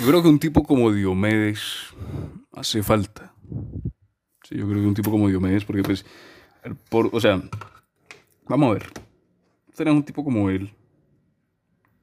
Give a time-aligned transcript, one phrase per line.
[0.00, 1.60] Yo creo que un tipo como Diomedes
[2.52, 3.34] hace falta.
[4.42, 6.06] Sí, yo creo que un tipo como Diomedes, porque pues,
[6.88, 7.42] por, o sea,
[8.48, 8.86] vamos a ver.
[9.76, 10.70] Tenemos un tipo como él,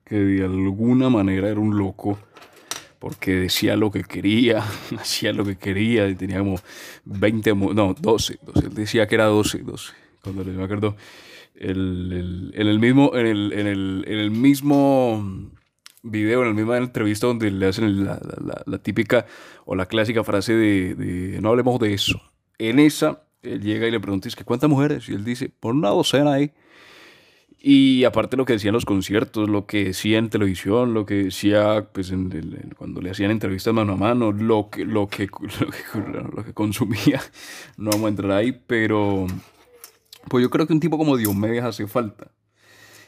[0.05, 2.19] que de alguna manera era un loco,
[2.99, 4.59] porque decía lo que quería,
[4.99, 6.59] hacía lo que quería, y tenía como
[7.05, 10.95] 20, no, 12, 12, él decía que era 12, 12, cuando le me acuerdo,
[11.55, 15.49] el, en el mismo, en el, en el, en el mismo
[16.11, 18.19] video, en la misma entrevista donde le hacen la,
[18.65, 19.25] la, típica
[19.65, 22.21] o la clásica frase de, de, no hablemos de eso.
[22.57, 25.07] En esa, él llega y le pregunta, que ¿cuántas mujeres?
[25.09, 26.51] Y él dice, por una docena ahí.
[27.59, 31.15] Y aparte lo que decía en los conciertos, lo que decía en televisión, lo que
[31.25, 32.29] decía pues, en,
[32.77, 35.27] cuando le hacían entrevistas mano a mano, lo que, lo que,
[36.35, 37.21] lo que, consumía,
[37.77, 39.25] no vamos a entrar ahí, pero
[40.29, 42.31] pues yo creo que un tipo como Diomedes hace falta.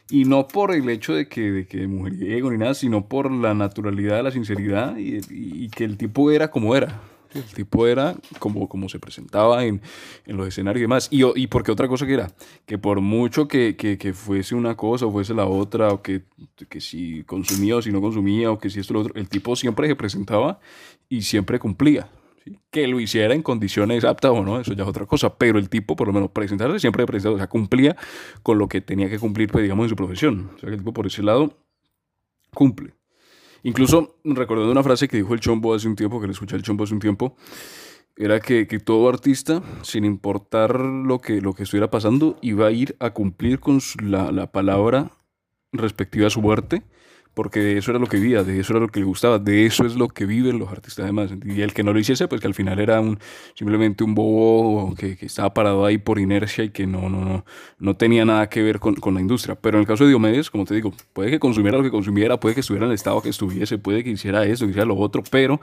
[0.09, 3.53] Y no por el hecho de que, de que mujeriego ni nada, sino por la
[3.53, 6.99] naturalidad, la sinceridad y, y que el tipo era como era.
[7.33, 9.81] El tipo era como, como se presentaba en,
[10.25, 11.07] en los escenarios y demás.
[11.11, 12.31] Y, y porque otra cosa que era,
[12.65, 16.23] que por mucho que, que, que, fuese una cosa o fuese la otra, o que,
[16.69, 19.55] que si consumía o si no consumía, o que si esto lo otro, el tipo
[19.55, 20.59] siempre se presentaba
[21.07, 22.09] y siempre cumplía.
[22.71, 25.35] Que lo hiciera en condiciones aptas o no, eso ya es otra cosa.
[25.37, 27.95] Pero el tipo, por lo menos, presentarse siempre presentaba, o sea, cumplía
[28.43, 30.51] con lo que tenía que cumplir, pues, digamos, en su profesión.
[30.55, 31.57] O sea, que el tipo por ese lado
[32.53, 32.93] cumple.
[33.63, 36.61] Incluso recordando una frase que dijo el Chombo hace un tiempo, que le escuché al
[36.61, 37.35] Chombo hace un tiempo,
[38.15, 42.71] era que, que, todo artista, sin importar lo que, lo que estuviera pasando, iba a
[42.71, 45.11] ir a cumplir con la, la palabra
[45.71, 46.83] respectiva a su muerte
[47.39, 49.65] porque de eso era lo que vivía, de eso era lo que le gustaba, de
[49.65, 51.31] eso es lo que viven los artistas además.
[51.45, 53.17] Y el que no lo hiciese, pues que al final era un,
[53.55, 57.45] simplemente un bobo que, que estaba parado ahí por inercia y que no, no, no,
[57.79, 59.55] no tenía nada que ver con, con, la industria.
[59.55, 62.37] Pero en el caso de Diomedes, como te digo, puede que consumiera lo que consumiera,
[62.41, 64.97] puede que estuviera en el estado que estuviese, puede que hiciera eso, que hiciera lo
[64.97, 65.61] otro, pero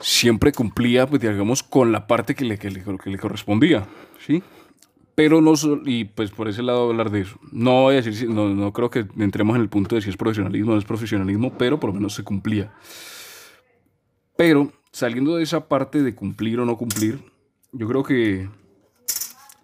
[0.00, 3.86] siempre cumplía, pues digamos, con la parte que le, que le, que le correspondía,
[4.26, 4.42] ¿sí?
[5.14, 5.54] Pero no
[5.84, 7.38] y pues por ese lado hablar de eso.
[7.52, 10.16] No voy a decir, no, no creo que entremos en el punto de si es
[10.16, 12.72] profesionalismo o no es profesionalismo, pero por lo menos se cumplía.
[14.36, 17.20] Pero saliendo de esa parte de cumplir o no cumplir,
[17.72, 18.48] yo creo que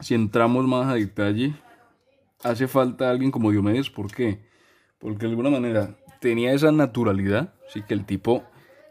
[0.00, 1.54] si entramos más a detalle,
[2.42, 3.90] hace falta alguien como Diomedes.
[3.90, 4.40] ¿Por qué?
[4.98, 8.44] Porque de alguna manera tenía esa naturalidad, sí que el tipo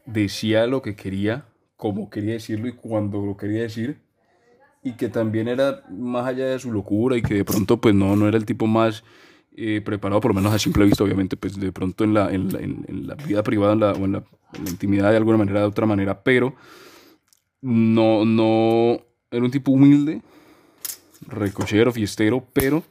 [0.06, 1.46] decía lo que quería,
[1.78, 4.05] como quería decirlo y cuando lo quería decir
[4.86, 8.16] y que también era más allá de su locura y que de pronto pues no,
[8.16, 9.04] no era el tipo más
[9.58, 12.54] eh, preparado, por lo menos a simple vista, obviamente, pues de pronto en la, en
[12.54, 14.24] la, en, la vida privada en la, o en la,
[14.68, 16.54] intimidad de alguna manera, de otra manera, pero
[17.62, 19.02] no, no,
[19.32, 20.22] era un tipo humilde,
[21.28, 22.84] recochero, fiestero, pero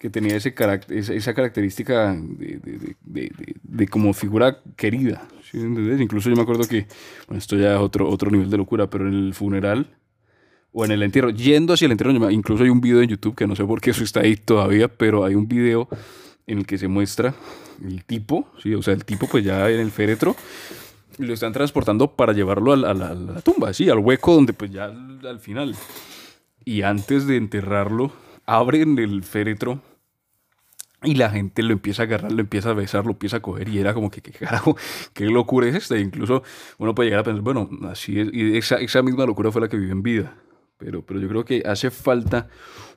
[0.00, 3.30] que tenía ese carácter, esa, característica de, de, de,
[3.62, 5.28] de, como figura querida.
[5.48, 5.58] ¿sí?
[5.58, 6.88] Incluso yo me acuerdo que,
[7.28, 9.94] bueno, esto ya es otro, otro nivel de locura, pero en el funeral
[10.72, 13.46] o en el entierro, yendo hacia el entierro, incluso hay un video en YouTube que
[13.46, 15.88] no sé por qué eso está ahí todavía, pero hay un video
[16.46, 17.34] en el que se muestra
[17.84, 18.74] el tipo, ¿sí?
[18.74, 20.36] o sea, el tipo pues ya en el féretro,
[21.18, 25.40] lo están transportando para llevarlo a la, tumba, sí, al hueco donde pues ya al,
[25.40, 25.74] final.
[26.64, 28.12] Y antes de enterrarlo,
[28.46, 29.80] abren el féretro
[31.02, 33.68] y la gente lo empieza a agarrar, lo empieza a besar, lo empieza a coger
[33.68, 34.76] y era como que, ¿qué carajo?
[35.12, 35.98] ¿Qué locura es esta?
[35.98, 36.42] incluso
[36.78, 39.68] uno puede llegar a pensar, bueno, así es, y esa, esa misma locura fue la
[39.68, 40.36] que vive en vida.
[40.78, 42.48] Pero, pero yo creo que hace falta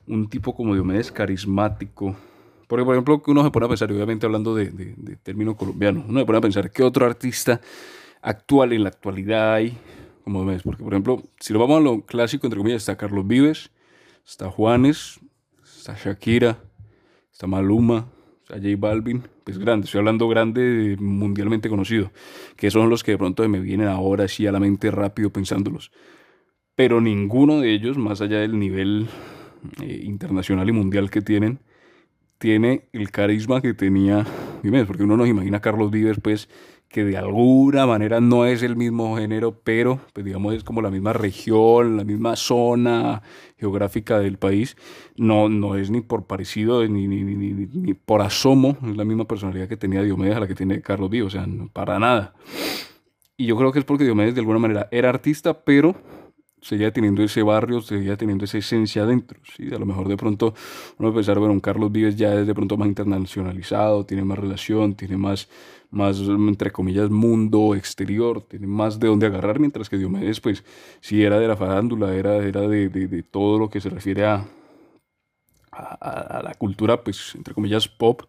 [0.06, 2.16] un tipo como Diomedes carismático.
[2.68, 6.20] Porque, por ejemplo, uno se pone a pensar, obviamente hablando de, de, términos colombianos, uno
[6.20, 7.60] se pone a pensar qué otro artista
[8.22, 9.76] actual en la actualidad hay
[10.24, 10.62] como Diomedes.
[10.62, 13.70] Porque, por ejemplo, si lo vamos a lo clásico, entre comillas, está Carlos Vives,
[14.24, 15.18] está Juanes,
[15.64, 16.58] está Shakira,
[17.32, 18.06] está Maluma,
[18.42, 22.12] está J Balvin, pues grande, estoy hablando grande, mundialmente conocido,
[22.56, 25.90] que son los que de pronto me vienen ahora así a la mente rápido pensándolos
[26.74, 29.08] pero ninguno de ellos, más allá del nivel
[29.80, 31.60] eh, internacional y mundial que tienen,
[32.38, 34.26] tiene el carisma que tenía
[34.62, 36.48] Jiménez, porque uno nos imagina a Carlos Vives, pues,
[36.88, 40.90] que de alguna manera no es el mismo género, pero, pues, digamos, es como la
[40.90, 43.22] misma región, la misma zona
[43.58, 44.76] geográfica del país.
[45.16, 49.26] No, no es ni por parecido, ni, ni, ni, ni por asomo, es la misma
[49.26, 52.34] personalidad que tenía Diomedes a la que tiene Carlos Vives, o sea, para nada.
[53.36, 55.96] Y yo creo que es porque Diomedes de alguna manera era artista, pero
[56.62, 59.38] seguía teniendo ese barrio, seguía teniendo esa esencia dentro.
[59.56, 59.68] ¿sí?
[59.74, 60.54] A lo mejor de pronto
[60.98, 64.38] uno puede pensar, bueno, un Carlos Vives ya es de pronto más internacionalizado, tiene más
[64.38, 65.48] relación, tiene más,
[65.90, 70.64] más, entre comillas, mundo exterior, tiene más de dónde agarrar, mientras que Diomedes, pues,
[71.00, 74.24] sí era de la farándula, era, era de, de, de todo lo que se refiere
[74.24, 74.46] a,
[75.72, 78.22] a, a, la cultura, pues, entre comillas, pop,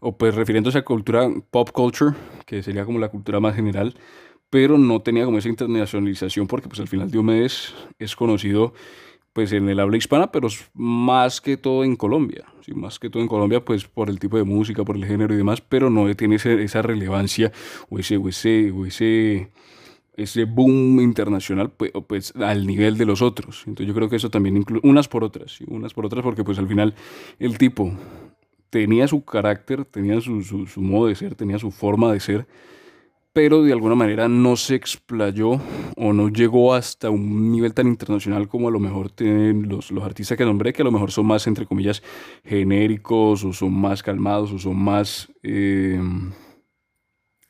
[0.00, 2.14] o pues refiriéndose a cultura pop culture,
[2.46, 3.94] que sería como la cultura más general,
[4.50, 8.72] pero no tenía como esa internacionalización porque pues al final Diomedes es conocido
[9.32, 12.74] pues en el habla hispana, pero más que todo en Colombia, ¿sí?
[12.74, 15.36] más que todo en Colombia pues por el tipo de música, por el género y
[15.36, 17.52] demás, pero no tiene esa relevancia
[17.88, 19.50] o ese, o ese, o ese,
[20.16, 23.62] ese boom internacional pues, pues, al nivel de los otros.
[23.66, 26.58] Entonces yo creo que eso también incluye unas por otras, unas por otras porque pues
[26.58, 26.94] al final
[27.38, 27.92] el tipo
[28.70, 32.46] tenía su carácter, tenía su, su, su modo de ser, tenía su forma de ser,
[33.38, 35.60] pero de alguna manera no se explayó
[35.96, 40.02] o no llegó hasta un nivel tan internacional como a lo mejor tienen los, los
[40.02, 42.02] artistas que nombré, que a lo mejor son más, entre comillas,
[42.44, 46.00] genéricos o son más calmados o son más eh,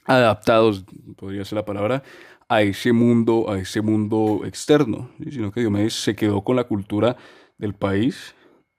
[0.04, 0.84] adaptados,
[1.16, 2.02] podría ser la palabra,
[2.50, 7.16] a ese mundo, a ese mundo externo, sino que Diomedes se quedó con la cultura
[7.56, 8.34] del país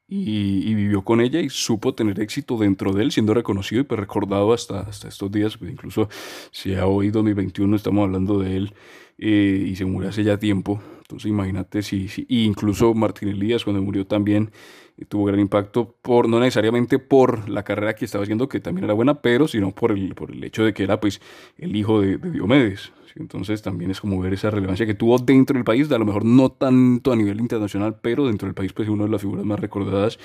[0.09, 3.99] y, vivió con ella y supo tener éxito dentro de él, siendo reconocido y pues
[3.99, 5.57] recordado hasta, hasta estos días.
[5.57, 6.09] Pues incluso
[6.51, 8.73] si a hoy, 2021, estamos hablando de él
[9.19, 10.81] eh, y se murió hace ya tiempo.
[11.01, 14.51] Entonces imagínate si, si incluso Martín Elías cuando murió también
[14.97, 18.85] eh, tuvo gran impacto por no necesariamente por la carrera que estaba haciendo que también
[18.85, 21.21] era buena, pero sino por el, por el hecho de que era pues
[21.57, 22.91] el hijo de Diomedes.
[23.15, 26.25] Entonces también es como ver esa relevancia que tuvo dentro del país, a lo mejor
[26.25, 29.45] no tanto a nivel internacional, pero dentro del país pues es una de las figuras
[29.45, 30.19] más recordadas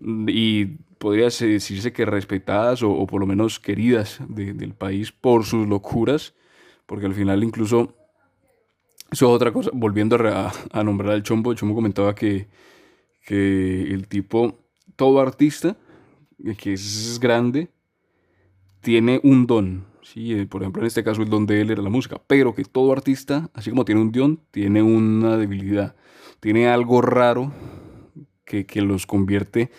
[0.00, 0.66] y
[0.98, 6.34] podría decirse que respetadas o, por lo menos queridas del país por sus locuras,
[6.86, 7.94] porque al final incluso,
[9.10, 12.48] eso es otra cosa, volviendo a, a nombrar al Chombo, el Chombo comentaba que,
[13.24, 14.58] que el tipo,
[14.96, 15.76] todo artista,
[16.56, 17.68] que es grande,
[18.80, 21.82] tiene un don, Sí, eh, por ejemplo, en este caso el don de él era
[21.82, 25.96] la música, pero que todo artista, así como tiene un don, tiene una debilidad,
[26.40, 27.52] tiene algo raro
[28.46, 29.70] que, que los convierte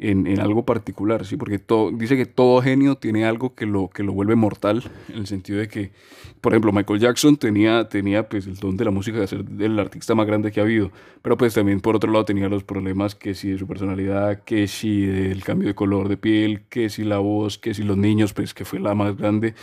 [0.00, 1.36] en, en, algo particular, ¿sí?
[1.36, 5.18] porque todo, dice que todo genio tiene algo que lo, que lo vuelve mortal, en
[5.18, 5.92] el sentido de que,
[6.40, 9.78] por ejemplo, Michael Jackson tenía, tenía pues, el don de la música de ser el
[9.78, 13.14] artista más grande que ha habido, pero pues también por otro lado tenía los problemas
[13.14, 17.04] que si de su personalidad, que si del cambio de color de piel, que si
[17.04, 19.54] la voz, que si los niños, pues que fue la más grande.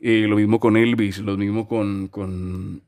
[0.00, 2.82] Eh, lo mismo con Elvis, lo mismo con, con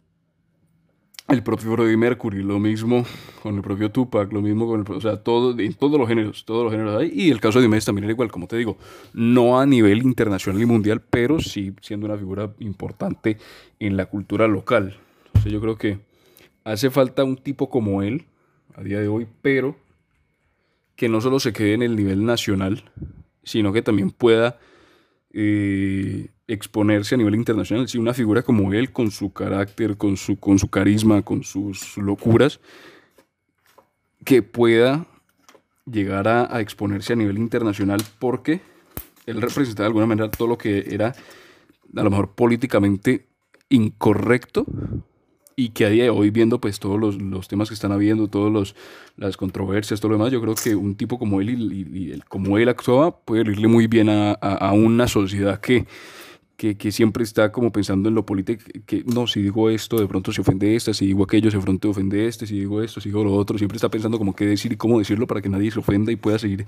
[1.29, 3.05] el propio Freddie Mercury, lo mismo
[3.43, 6.45] con el propio Tupac, lo mismo con el, o sea, todo, en todos los géneros,
[6.45, 8.77] todos los géneros hay, y el caso de Diomedes también era igual, como te digo,
[9.15, 13.39] no a nivel internacional y mundial, pero sí siendo una figura importante
[13.81, 14.97] en la cultura local.
[15.27, 15.99] Entonces yo creo que
[16.63, 18.27] hace falta un tipo como él
[18.75, 19.77] a día de hoy, pero
[20.97, 22.85] que no solo se quede en el nivel nacional,
[23.43, 24.59] sino que también pueda
[25.35, 27.89] eh, exponerse a nivel internacional.
[27.89, 31.97] Si una figura como él, con su carácter, con su, con su carisma, con sus
[31.99, 32.61] locuras,
[34.25, 35.07] que pueda
[35.85, 38.61] llegar a, a exponerse a nivel internacional porque
[39.27, 41.15] él representaba de alguna manera todo lo que era
[41.97, 43.27] a lo mejor políticamente
[43.69, 44.65] incorrecto
[45.57, 48.29] y que a día de hoy viendo pues todos los, los temas que están habiendo,
[48.29, 48.75] todas
[49.17, 52.69] las controversias, todo lo demás, yo creo que un tipo como él y, como él
[52.69, 55.87] actuaba puede irle muy bien a, a, una sociedad que,
[56.57, 60.07] que, que, siempre está como pensando en lo político, que no, si digo esto, de
[60.07, 63.11] pronto se ofende esta, si digo aquello, se pronto ofende este, si digo esto, si
[63.11, 65.71] digo lo otro, siempre está pensando como qué decir y cómo decirlo para que nadie
[65.71, 66.67] se ofenda y pueda seguir.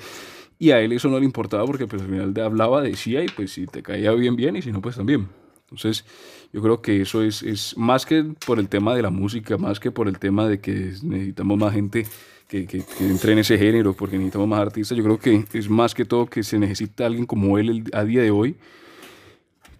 [0.58, 3.52] Y a él eso no le importaba porque pues al final hablaba, decía y pues
[3.52, 5.28] si te caía bien, bien y si no, pues también.
[5.70, 6.04] Entonces,
[6.52, 9.80] yo creo que eso es, es más que por el tema de la música, más
[9.80, 12.06] que por el tema de que necesitamos más gente
[12.48, 15.94] que, que, entre en ese género, porque necesitamos más artistas, yo creo que es más
[15.94, 18.56] que todo que se necesita alguien como él a día de hoy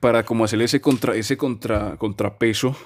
[0.00, 2.76] para como hacer ese, contra, ese contra, contrapeso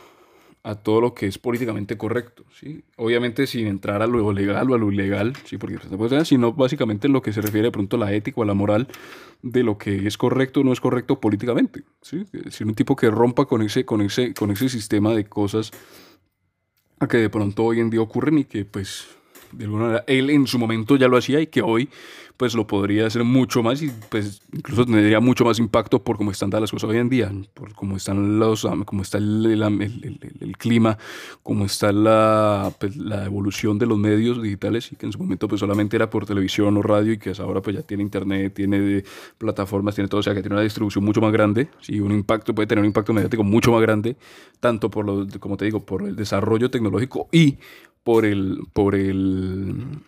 [0.62, 2.84] a todo lo que es políticamente correcto, ¿sí?
[2.96, 5.56] Obviamente sin entrar a lo legal o a lo ilegal, ¿sí?
[5.56, 8.46] Porque pues, sino básicamente lo que se refiere de pronto a la ética o a
[8.46, 8.86] la moral
[9.42, 12.24] de lo que es correcto o no es correcto políticamente, ¿sí?
[12.50, 15.70] Si un tipo que rompa con ese, con ese, con ese sistema de cosas
[16.98, 19.08] a que de pronto hoy en día ocurren y que pues
[19.52, 21.88] de alguna manera él en su momento ya lo hacía y que hoy
[22.40, 26.30] pues lo podría hacer mucho más y pues incluso tendría mucho más impacto por cómo
[26.30, 29.44] están las cosas hoy en día, por cómo están los, cómo está el,
[30.40, 30.96] el, clima,
[31.42, 35.48] cómo está la, pues, la, evolución de los medios digitales y que en su momento
[35.48, 39.04] pues solamente era por televisión o radio y que ahora pues ya tiene internet, tiene
[39.36, 42.54] plataformas, tiene todo, o sea que tiene una distribución mucho más grande, y un impacto
[42.54, 44.16] puede tener un impacto mediático mucho más grande,
[44.60, 47.58] tanto por lo, como te digo, por el desarrollo tecnológico y
[48.02, 50.02] por el, por el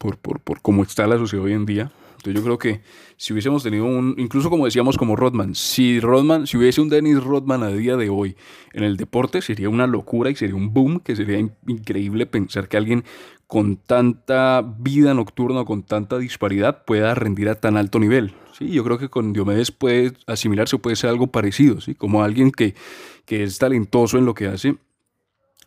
[0.00, 2.80] por, por, por cómo está la sociedad hoy en día, Entonces yo creo que
[3.18, 7.22] si hubiésemos tenido un, incluso como decíamos como Rodman, si Rodman, si hubiese un Dennis
[7.22, 8.34] Rodman a día de hoy
[8.72, 12.78] en el deporte, sería una locura y sería un boom, que sería increíble pensar que
[12.78, 13.04] alguien
[13.46, 18.32] con tanta vida nocturna, con tanta disparidad, pueda rendir a tan alto nivel.
[18.56, 21.94] Sí, yo creo que con Diomedes puede asimilarse, puede ser algo parecido, ¿sí?
[21.94, 22.74] como alguien que,
[23.26, 24.76] que es talentoso en lo que hace,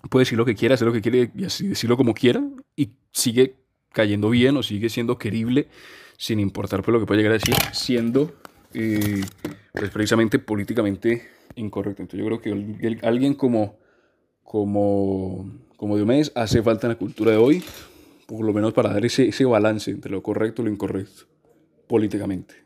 [0.10, 2.44] puede decir lo que quiera, hacer lo que quiere y así decirlo como quiera
[2.76, 3.56] y sigue
[3.92, 5.68] cayendo bien o sigue siendo querible
[6.18, 8.34] sin importar por pues, lo que pueda llegar a decir, siendo
[8.74, 9.22] eh,
[9.72, 12.02] pues, precisamente políticamente incorrecto.
[12.02, 13.78] Entonces yo creo que alguien como,
[14.44, 17.64] como, como Diomedes hace falta en la cultura de hoy,
[18.28, 21.24] por lo menos para dar ese, ese balance entre lo correcto y lo incorrecto,
[21.88, 22.63] políticamente.